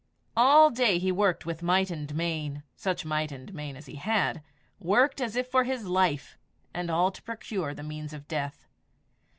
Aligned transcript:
All 0.35 0.71
day 0.71 0.97
he 0.97 1.11
worked 1.11 1.45
with 1.45 1.61
might 1.61 1.91
and 1.91 2.15
main, 2.15 2.63
such 2.75 3.05
might 3.05 3.31
and 3.31 3.53
main 3.53 3.75
as 3.77 3.85
he 3.85 3.97
had 3.97 4.41
worked 4.79 5.21
as 5.21 5.35
if 5.35 5.47
for 5.47 5.63
his 5.63 5.85
life, 5.85 6.39
and 6.73 6.89
all 6.89 7.11
to 7.11 7.21
procure 7.21 7.75
the 7.75 7.83
means 7.83 8.11
of 8.11 8.27
death. 8.27 8.65